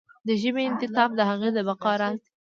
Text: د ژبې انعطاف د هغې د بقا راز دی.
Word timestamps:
د 0.27 0.29
ژبې 0.41 0.61
انعطاف 0.69 1.09
د 1.15 1.19
هغې 1.29 1.49
د 1.53 1.59
بقا 1.67 1.93
راز 2.01 2.17
دی. 2.23 2.29